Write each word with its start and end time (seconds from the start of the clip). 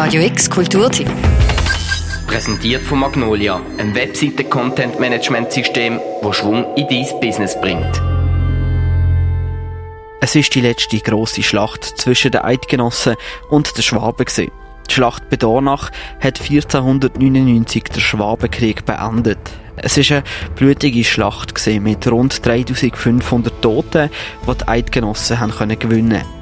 Radio 0.00 0.22
X 0.22 0.48
Kulturtipp. 0.48 1.10
Präsentiert 2.28 2.82
von 2.82 3.00
Magnolia, 3.00 3.60
ein 3.78 3.96
Webseiten-Content-Management-System, 3.96 5.98
das 6.22 6.36
Schwung 6.36 6.64
in 6.76 6.86
dein 6.86 7.20
Business 7.20 7.60
bringt. 7.60 8.00
Es 10.20 10.36
ist 10.36 10.54
die 10.54 10.60
letzte 10.60 11.00
grosse 11.00 11.42
Schlacht 11.42 11.82
zwischen 11.82 12.30
den 12.30 12.42
Eidgenossen 12.42 13.16
und 13.50 13.76
den 13.76 13.82
Schwaben 13.82 14.24
gewesen. 14.24 14.52
Die 14.88 14.94
Schlacht 14.94 15.28
bei 15.30 15.36
Dornach 15.36 15.90
hat 16.20 16.40
1499 16.40 17.82
den 17.82 18.00
Schwabenkrieg 18.00 18.86
beendet. 18.86 19.40
Es 19.78 19.98
ist 19.98 20.12
eine 20.12 20.22
blutige 20.54 21.02
Schlacht 21.02 21.54
mit 21.80 22.06
rund 22.06 22.46
3500 22.46 23.60
Toten, 23.60 24.10
die 24.46 24.58
die 24.58 24.68
Eidgenossen 24.68 25.40
haben 25.40 25.76
gewinnen 25.76 26.20
können. 26.20 26.37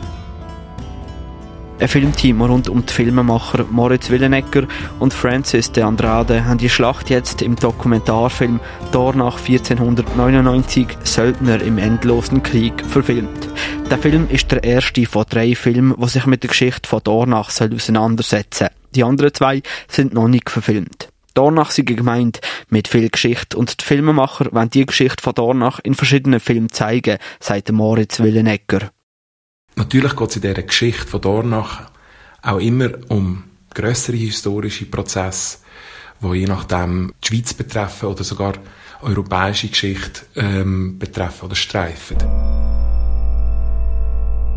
Ein 1.79 1.89
Filmteam 1.89 2.41
rund 2.41 2.71
um 2.71 2.87
die 2.87 2.93
Filmemacher 2.93 3.67
Moritz 3.71 4.09
Willenegger 4.09 4.67
und 4.99 5.13
Francis 5.13 5.71
de 5.73 5.83
Andrade 5.83 6.47
haben 6.47 6.57
die 6.57 6.71
Schlacht 6.71 7.11
jetzt 7.11 7.43
im 7.43 7.55
Dokumentarfilm 7.55 8.61
Dornach 8.93 9.39
1499 9.39 10.89
Söldner 11.05 11.61
im 11.61 11.77
endlosen 11.77 12.43
Krieg 12.43 12.83
verfilmt. 12.87 13.51
Der 13.91 13.99
Film 13.99 14.27
ist 14.31 14.51
der 14.51 14.65
erste 14.65 15.05
von 15.05 15.27
drei 15.29 15.55
Filmen, 15.55 15.95
die 16.01 16.09
sich 16.09 16.25
mit 16.25 16.43
der 16.43 16.49
Geschichte 16.49 16.89
von 16.89 17.03
Dornach 17.05 17.49
auseinandersetzen 17.49 18.69
soll. 18.69 18.93
Die 18.95 19.05
anderen 19.05 19.35
zwei 19.35 19.61
sind 19.87 20.15
noch 20.15 20.29
nicht 20.29 20.49
verfilmt. 20.49 21.11
Dornach 21.35 21.73
sei 21.73 21.83
gemeint 21.83 22.41
mit 22.71 22.89
viel 22.89 23.11
Geschichte 23.11 23.59
und 23.59 23.83
die 23.83 23.85
Filmemacher 23.85 24.49
wollen 24.51 24.71
die 24.71 24.87
Geschichte 24.87 25.23
von 25.23 25.35
Dornach 25.35 25.81
in 25.81 25.93
verschiedenen 25.93 26.41
Filmen 26.41 26.73
zeigen, 26.73 27.19
sagt 27.39 27.71
Moritz 27.71 28.19
Willenegger. 28.19 28.91
Natürlich 29.79 30.17
geht 30.17 30.31
es 30.31 30.37
in 30.37 30.43
dieser 30.43 30.63
Geschichte 30.63 31.07
von 31.07 31.21
Dornach 31.21 31.83
auch 32.41 32.59
immer 32.59 32.89
um 33.09 33.45
größere 33.75 34.17
historische 34.17 34.87
Prozesse, 34.87 35.59
die 36.23 36.39
je 36.39 36.47
nachdem 36.47 37.13
die 37.23 37.29
Schweiz 37.29 37.53
betreffen 37.53 38.09
oder 38.09 38.25
sogar 38.25 38.55
europäische 39.03 39.69
Geschichte 39.69 40.23
ähm, 40.35 40.99
betreffen 40.99 41.45
oder 41.45 41.55
streifen. 41.55 42.17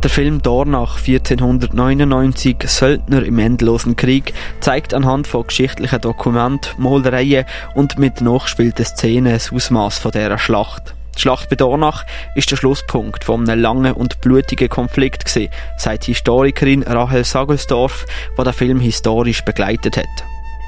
Der 0.02 0.10
Film 0.10 0.42
Dornach 0.42 0.98
1499 0.98 2.56
Söldner 2.64 3.22
im 3.22 3.38
endlosen 3.40 3.98
Krieg 3.98 4.34
zeigt 4.62 4.94
anhand 4.94 5.28
von 5.28 5.46
geschichtlichen 5.46 6.00
Dokumenten, 6.00 6.82
Malereien 6.82 7.44
und 7.76 8.00
mit 8.00 8.22
nachgespielten 8.22 8.86
Szenen 8.86 9.34
das 9.34 9.52
Ausmaß 9.52 10.02
dieser 10.14 10.38
Schlacht. 10.38 10.96
Die 11.20 11.24
Schlacht 11.24 11.50
bei 11.50 11.58
Dornach 11.58 12.06
ist 12.36 12.50
der 12.50 12.56
Schlusspunkt 12.56 13.26
von 13.26 13.50
einem 13.50 13.62
langen 13.62 13.92
und 13.92 14.22
blutigen 14.22 14.70
Konflikt 14.70 15.26
gewesen, 15.26 15.52
sagt 15.76 16.06
Historikerin 16.06 16.82
Rahel 16.84 17.26
Sagelsdorf, 17.26 18.06
die 18.38 18.42
den 18.46 18.54
Film 18.54 18.80
historisch 18.80 19.44
begleitet 19.44 19.98
hat. 19.98 20.06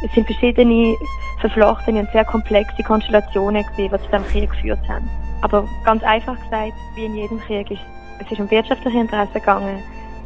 Es 0.04 0.12
sind 0.14 0.26
verschiedene 0.26 0.94
verflochtene 1.40 2.02
und 2.02 2.12
sehr 2.12 2.26
komplexe 2.26 2.84
Konstellationen 2.84 3.64
gewesen, 3.64 3.96
die 3.96 4.04
zu 4.04 4.12
diesem 4.12 4.28
Krieg 4.28 4.52
geführt 4.52 4.86
haben. 4.90 5.10
Aber 5.42 5.66
ganz 5.86 6.04
einfach 6.04 6.36
gesagt, 6.36 6.74
wie 6.96 7.06
in 7.06 7.16
jedem 7.16 7.40
Krieg, 7.40 7.72
ist, 7.72 7.82
es 8.20 8.30
ist 8.30 8.42
um 8.42 8.52
wirtschaftliche 8.52 9.00
Interessen 9.00 9.32
gegangen, 9.32 9.80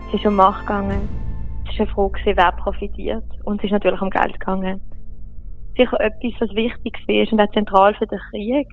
es 0.08 0.16
ist 0.16 0.26
um 0.26 0.34
Macht 0.34 0.62
gegangen, 0.62 1.08
es 1.66 1.74
ist 1.76 1.82
eine 1.82 1.90
Frage, 1.90 2.36
wer 2.36 2.52
profitiert 2.54 3.26
und 3.44 3.60
es 3.60 3.66
ist 3.66 3.74
natürlich 3.74 4.02
um 4.02 4.10
Geld 4.10 4.40
gegangen. 4.40 4.82
Sicher 5.78 6.00
etwas, 6.00 6.34
was 6.40 6.56
wichtig 6.56 6.98
war 7.08 7.32
und 7.32 7.42
auch 7.42 7.54
zentral 7.54 7.94
für 7.94 8.08
den 8.08 8.20
Krieg, 8.32 8.68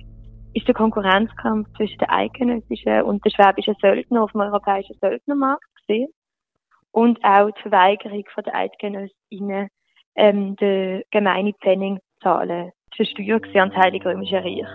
ist 0.53 0.67
der 0.67 0.75
Konkurrenzkampf 0.75 1.67
zwischen 1.75 1.97
den 1.97 2.09
eidgenössischen 2.09 3.03
und 3.03 3.23
den 3.25 3.31
schwäbischen 3.31 3.75
Söldner 3.81 4.23
auf 4.23 4.31
dem 4.31 4.41
europäischen 4.41 4.95
Söldnermarkt 5.01 5.63
gesehen 5.75 6.09
und 6.91 7.23
auch 7.23 7.49
die 7.51 7.61
Verweigerung 7.61 8.23
von 8.33 8.43
der 8.43 8.55
Eidgenössinnen 8.55 9.69
ähm, 10.15 10.55
den 10.57 11.03
gemeine 11.11 11.53
Pfennig 11.53 11.99
zahlen. 12.21 12.71
Das 12.97 13.07
war 13.07 13.63
an 13.63 13.69
das 13.69 13.77
Heilige 13.77 14.09
Römische 14.09 14.35
Reich. 14.35 14.67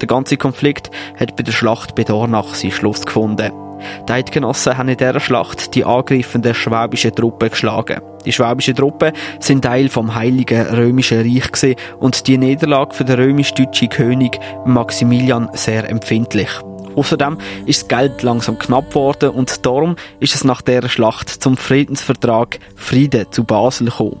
Der 0.00 0.06
ganze 0.06 0.36
Konflikt 0.36 0.90
hat 1.18 1.34
bei 1.36 1.42
der 1.42 1.52
Schlacht 1.52 1.94
bei 1.94 2.04
Dornach 2.04 2.54
seinen 2.54 2.70
Schluss 2.70 3.04
gefunden. 3.04 3.67
Die 4.08 4.12
Eidgenossen 4.12 4.76
haben 4.76 4.88
in 4.88 4.96
dieser 4.96 5.20
Schlacht 5.20 5.74
die 5.74 5.84
angreifenden 5.84 6.54
schwäbischen 6.54 7.14
Truppen 7.14 7.50
geschlagen. 7.50 8.00
Die 8.24 8.32
schwäbischen 8.32 8.74
Truppen 8.74 9.12
sind 9.40 9.62
Teil 9.62 9.88
vom 9.88 10.14
Heiligen 10.14 10.66
Römischen 10.66 11.20
Reich 11.20 11.76
und 11.98 12.26
die 12.26 12.38
Niederlage 12.38 12.94
für 12.94 13.04
den 13.04 13.18
römisch-deutschen 13.18 13.88
König 13.88 14.38
Maximilian 14.64 15.48
sehr 15.54 15.88
empfindlich. 15.88 16.50
Außerdem 16.96 17.38
ist 17.66 17.82
das 17.82 17.88
Geld 17.88 18.22
langsam 18.22 18.58
knapp 18.58 18.88
geworden 18.90 19.30
und 19.30 19.64
darum 19.64 19.96
ist 20.18 20.34
es 20.34 20.42
nach 20.42 20.62
dieser 20.62 20.88
Schlacht 20.88 21.28
zum 21.28 21.56
Friedensvertrag 21.56 22.58
Frieden 22.74 23.30
zu 23.30 23.44
Basel 23.44 23.86
gekommen. 23.86 24.20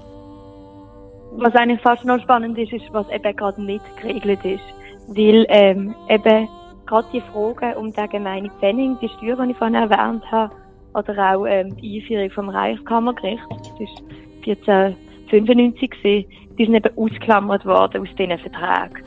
Was 1.32 1.54
eigentlich 1.54 1.80
fast 1.80 2.04
noch 2.04 2.20
spannend 2.20 2.56
ist, 2.58 2.72
ist, 2.72 2.84
was 2.92 3.08
eben 3.10 3.36
gerade 3.36 3.62
nicht 3.62 3.84
geregelt 4.00 4.44
ist. 4.44 4.62
Weil 5.08 5.46
ähm, 5.48 5.94
eben 6.08 6.48
gerade 6.88 7.06
die 7.12 7.20
Fragen 7.20 7.76
um 7.76 7.92
den 7.92 8.08
gemeinen 8.08 8.50
Pfennig, 8.58 8.98
die 9.00 9.08
Steuer, 9.08 9.36
die 9.44 9.52
ich 9.52 9.56
vorhin 9.56 9.74
erwähnt 9.74 10.24
habe, 10.30 10.54
oder 10.94 11.34
auch 11.34 11.46
ähm, 11.46 11.76
die 11.76 12.00
Einführung 12.00 12.30
vom 12.30 12.48
Reichskammergericht, 12.48 13.44
das 13.50 14.66
war 14.66 14.86
1495, 14.86 16.26
die 16.58 16.64
sind 16.64 16.74
eben 16.74 16.96
ausgeklammert 16.96 17.64
worden 17.66 18.02
aus 18.02 18.08
diesen 18.18 18.38
Verträgen. 18.38 19.04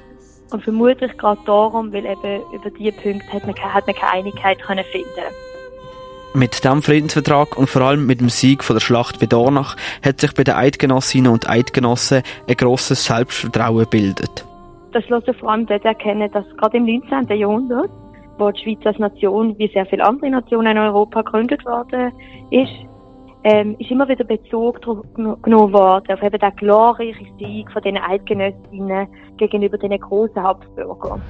Und 0.52 0.64
vermutlich 0.64 1.18
gerade 1.18 1.42
darum, 1.46 1.92
weil 1.92 2.06
eben 2.06 2.42
über 2.53 2.69
diese 2.69 2.92
Punkte 2.92 3.34
hat 3.34 3.46
man, 3.46 3.56
hat 3.56 3.88
man 3.88 3.96
keine 3.96 4.13
Einigkeit 4.13 4.62
können 4.62 4.86
finden 4.92 5.34
mit 6.34 6.63
dem 6.63 6.81
Friedensvertrag 6.81 7.58
und 7.58 7.69
vor 7.69 7.81
allem 7.81 8.06
mit 8.06 8.22
dem 8.22 8.30
Sieg 8.30 8.63
von 8.63 8.78
der 8.78 8.80
Schlacht 8.80 9.19
bei 9.19 9.25
Dornach 9.25 9.75
hat 10.02 10.22
sich 10.22 10.34
bei 10.34 10.46
den 10.46 10.56
Eidgenossinnen 10.56 11.30
und 11.30 11.50
Eidgenossen 11.50 12.24
ein 12.48 12.56
grosses 12.56 13.03
Selbstvertrauen 13.03 13.80
gebildet. 13.80 14.46
Das 14.91 15.07
lässt 15.07 15.25
sich 15.25 15.38
vor 15.38 15.52
allem 15.52 15.66
dort 15.66 15.85
erkennen, 15.85 16.29
dass 16.31 16.46
gerade 16.57 16.78
im 16.78 16.85
19. 16.85 17.28
Jahrhundert, 17.38 17.90
wo 18.38 18.52
die 18.52 18.62
Schweiz 18.62 18.85
als 18.85 19.00
Nation, 19.00 19.57
wie 19.57 19.68
sehr 19.69 19.85
viele 19.85 20.06
andere 20.06 20.29
Nationen 20.29 20.72
in 20.72 20.78
Europa 20.78 21.22
gegründet 21.22 21.66
worden 21.66 22.12
ist, 22.50 22.74
ähm, 23.44 23.75
ist 23.80 23.90
immer 23.90 24.07
wieder 24.07 24.24
Bezug 24.24 24.81
genommen 24.81 25.74
worden 25.74 26.13
auf 26.13 26.22
eben 26.22 26.40
den 26.40 26.56
glorreichen 26.56 27.28
Sieg 27.40 27.72
von 27.72 27.81
den 27.81 27.97
Eidgenössinnen 27.97 29.07
gegenüber 29.38 29.78
den 29.78 30.00
großen 30.00 30.41
Habsburgern. 30.41 31.22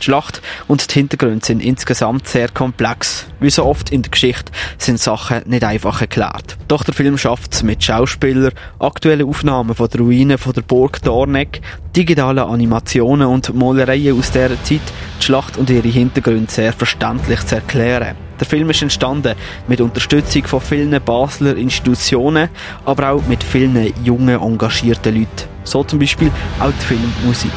Die 0.00 0.04
Schlacht 0.06 0.40
und 0.66 0.90
die 0.90 0.94
Hintergründe 0.94 1.44
sind 1.44 1.62
insgesamt 1.62 2.26
sehr 2.26 2.48
komplex. 2.48 3.26
Wie 3.38 3.50
so 3.50 3.66
oft 3.66 3.90
in 3.90 4.00
der 4.00 4.10
Geschichte 4.10 4.50
sind 4.78 4.98
Sachen 4.98 5.42
nicht 5.46 5.62
einfach 5.62 6.00
erklärt. 6.00 6.56
Doch 6.68 6.84
der 6.84 6.94
Film 6.94 7.18
schafft 7.18 7.52
es 7.52 7.62
mit 7.62 7.84
Schauspielern, 7.84 8.52
aktuellen 8.78 9.28
Aufnahmen 9.28 9.74
von 9.74 9.88
den 9.88 10.00
Ruinen 10.00 10.38
von 10.38 10.54
der 10.54 10.62
Burg 10.62 11.02
Dorneck, 11.02 11.60
digitalen 11.94 12.38
Animationen 12.38 13.26
und 13.26 13.54
Malereien 13.54 14.18
aus 14.18 14.30
dieser 14.30 14.62
Zeit, 14.62 14.80
die 15.20 15.24
Schlacht 15.24 15.58
und 15.58 15.68
ihre 15.68 15.88
Hintergründe 15.88 16.50
sehr 16.50 16.72
verständlich 16.72 17.44
zu 17.44 17.56
erklären. 17.56 18.16
Der 18.38 18.46
Film 18.46 18.70
ist 18.70 18.80
entstanden 18.80 19.34
mit 19.68 19.82
Unterstützung 19.82 20.46
von 20.46 20.62
vielen 20.62 20.98
Basler 21.04 21.56
Institutionen, 21.56 22.48
aber 22.86 23.10
auch 23.10 23.26
mit 23.26 23.44
vielen 23.44 23.92
jungen, 24.02 24.40
engagierten 24.40 25.14
Leuten. 25.14 25.48
So 25.64 25.84
zum 25.84 25.98
Beispiel 25.98 26.30
auch 26.58 26.72
die 26.72 26.86
Filmmusik. 26.86 27.52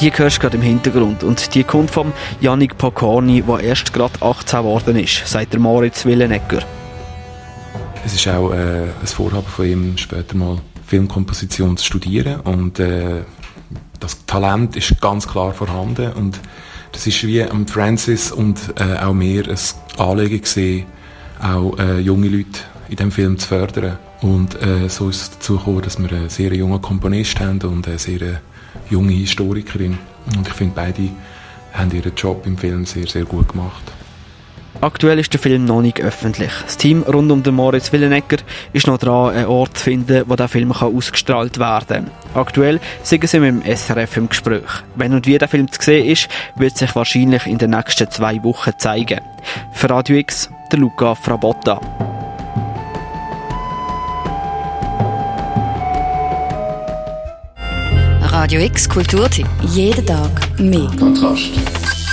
Die 0.00 0.12
hörst 0.12 0.36
du 0.36 0.40
gerade 0.42 0.56
im 0.56 0.62
Hintergrund. 0.62 1.24
Und 1.24 1.54
die 1.56 1.64
kommt 1.64 1.90
vom 1.90 2.12
Yannick 2.40 2.78
Pocconi, 2.78 3.42
der 3.42 3.60
erst 3.60 3.92
gerade 3.92 4.22
18 4.22 4.60
geworden 4.60 4.96
ist, 4.96 5.26
sagt 5.26 5.52
der 5.52 5.60
Moritz 5.60 6.04
Willenegger. 6.04 6.62
Es 8.04 8.14
ist 8.14 8.28
auch 8.28 8.52
äh, 8.52 8.82
ein 8.82 9.06
Vorhaben 9.06 9.46
von 9.46 9.66
ihm, 9.66 9.98
später 9.98 10.36
mal 10.36 10.58
Filmkomposition 10.86 11.76
zu 11.76 11.84
studieren. 11.84 12.40
Und 12.42 12.78
äh, 12.78 13.22
das 13.98 14.24
Talent 14.24 14.76
ist 14.76 15.00
ganz 15.00 15.26
klar 15.26 15.52
vorhanden. 15.52 16.12
Und 16.12 16.38
das 16.92 17.06
ist 17.08 17.26
wie 17.26 17.42
am 17.42 17.66
Francis 17.66 18.30
und 18.30 18.56
äh, 18.76 18.98
auch 19.00 19.12
mir 19.12 19.48
ein 19.48 19.58
Anliegen 19.98 20.40
gesehen, 20.40 20.86
auch 21.42 21.76
äh, 21.76 21.98
junge 21.98 22.28
Leute 22.28 22.60
in 22.88 22.96
dem 22.96 23.10
Film 23.10 23.36
zu 23.36 23.48
fördern. 23.48 23.98
Und 24.20 24.62
äh, 24.62 24.88
so 24.88 25.08
ist 25.08 25.22
es 25.22 25.30
dazu 25.32 25.58
gekommen, 25.58 25.82
dass 25.82 25.98
wir 25.98 26.10
einen 26.12 26.28
sehr 26.28 26.54
jungen 26.54 26.80
Komponist 26.80 27.40
haben 27.40 27.60
und 27.62 27.88
eine 27.88 27.98
sehr 27.98 28.40
junge 28.90 29.12
Historikerin. 29.12 29.98
Und 30.36 30.46
ich 30.46 30.54
finde, 30.54 30.74
beide 30.74 31.08
haben 31.72 31.90
ihren 31.92 32.14
Job 32.14 32.46
im 32.46 32.56
Film 32.56 32.86
sehr, 32.86 33.06
sehr 33.06 33.24
gut 33.24 33.48
gemacht. 33.48 33.92
Aktuell 34.80 35.18
ist 35.18 35.32
der 35.32 35.40
Film 35.40 35.64
noch 35.64 35.82
nicht 35.82 36.00
öffentlich. 36.00 36.52
Das 36.64 36.76
Team 36.76 37.02
rund 37.02 37.32
um 37.32 37.42
den 37.42 37.54
Moritz 37.54 37.92
Willenegger 37.92 38.36
ist 38.72 38.86
noch 38.86 38.98
dran, 38.98 39.34
einen 39.34 39.46
Ort 39.46 39.76
zu 39.76 39.84
finden, 39.84 40.24
wo 40.28 40.36
der 40.36 40.46
Film 40.46 40.70
ausgestrahlt 40.70 41.58
werden 41.58 42.06
kann. 42.06 42.10
Aktuell 42.34 42.78
sind 43.02 43.28
sie 43.28 43.40
mit 43.40 43.66
dem 43.66 43.76
SRF 43.76 44.16
im 44.18 44.28
Gespräch. 44.28 44.70
Wenn 44.94 45.14
und 45.14 45.26
wie 45.26 45.36
der 45.36 45.48
Film 45.48 45.70
zu 45.72 45.82
sehen 45.82 46.06
ist, 46.06 46.28
wird 46.56 46.76
sich 46.76 46.94
wahrscheinlich 46.94 47.46
in 47.46 47.58
den 47.58 47.70
nächsten 47.70 48.08
zwei 48.10 48.42
Wochen 48.44 48.72
zeigen. 48.78 49.20
Für 49.72 49.90
Radio 49.90 50.16
X, 50.18 50.48
der 50.70 50.78
Luca 50.78 51.16
Frabotta. 51.16 51.97
Radio 58.40 58.60
X 58.60 58.88
Kulturtipp. 58.88 59.48
Jeden 59.62 60.06
Tag 60.06 60.30
mehr. 60.60 60.88
Kontrast. 60.96 61.50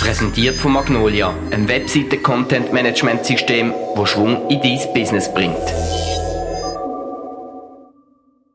Präsentiert 0.00 0.56
von 0.56 0.72
Magnolia, 0.72 1.32
einem 1.52 1.68
Webseiten-Content-Management-System, 1.68 3.72
das 3.94 4.10
Schwung 4.10 4.50
in 4.50 4.60
dein 4.60 4.92
Business 4.92 5.32
bringt. 5.32 5.54